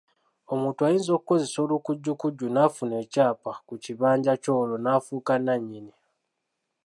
[0.53, 5.93] Omuntu ayinza okukozesa olukujjukujju n’afuna ekyapa ku kibanja kyo olwo n’afuuka nnannyini.